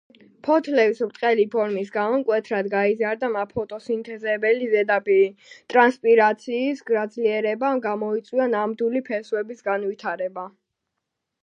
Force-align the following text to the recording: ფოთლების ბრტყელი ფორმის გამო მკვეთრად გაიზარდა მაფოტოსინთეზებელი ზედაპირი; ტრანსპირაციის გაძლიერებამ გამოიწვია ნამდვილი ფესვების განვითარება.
ფოთლების 0.45 1.01
ბრტყელი 1.01 1.43
ფორმის 1.55 1.91
გამო 1.97 2.15
მკვეთრად 2.21 2.69
გაიზარდა 2.71 3.29
მაფოტოსინთეზებელი 3.35 4.71
ზედაპირი; 4.73 5.29
ტრანსპირაციის 5.75 6.83
გაძლიერებამ 6.91 7.85
გამოიწვია 7.89 8.51
ნამდვილი 8.59 9.05
ფესვების 9.13 9.65
განვითარება. 9.71 10.51